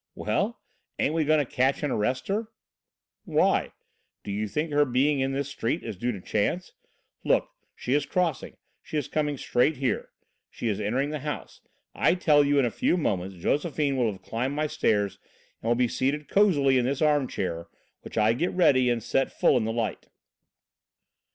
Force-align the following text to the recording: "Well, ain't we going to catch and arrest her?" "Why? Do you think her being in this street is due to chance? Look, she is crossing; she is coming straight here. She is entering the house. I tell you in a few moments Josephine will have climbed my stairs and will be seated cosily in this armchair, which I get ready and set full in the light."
"Well, 0.15 0.59
ain't 0.97 1.13
we 1.13 1.25
going 1.25 1.45
to 1.45 1.45
catch 1.45 1.83
and 1.83 1.91
arrest 1.93 2.27
her?" 2.27 2.47
"Why? 3.25 3.71
Do 4.23 4.31
you 4.31 4.47
think 4.47 4.71
her 4.73 4.83
being 4.83 5.19
in 5.19 5.31
this 5.33 5.47
street 5.49 5.83
is 5.83 5.95
due 5.95 6.11
to 6.11 6.19
chance? 6.19 6.71
Look, 7.23 7.51
she 7.75 7.93
is 7.93 8.07
crossing; 8.07 8.57
she 8.81 8.97
is 8.97 9.07
coming 9.07 9.37
straight 9.37 9.77
here. 9.77 10.09
She 10.49 10.69
is 10.69 10.79
entering 10.81 11.11
the 11.11 11.19
house. 11.19 11.61
I 11.93 12.15
tell 12.15 12.43
you 12.43 12.57
in 12.57 12.65
a 12.65 12.71
few 12.71 12.97
moments 12.97 13.35
Josephine 13.37 13.95
will 13.95 14.11
have 14.11 14.23
climbed 14.23 14.55
my 14.55 14.65
stairs 14.65 15.19
and 15.61 15.67
will 15.67 15.75
be 15.75 15.87
seated 15.87 16.27
cosily 16.27 16.79
in 16.79 16.85
this 16.85 17.03
armchair, 17.03 17.67
which 18.01 18.17
I 18.17 18.33
get 18.33 18.53
ready 18.55 18.89
and 18.89 19.03
set 19.03 19.31
full 19.31 19.55
in 19.55 19.65
the 19.65 19.71
light." 19.71 20.09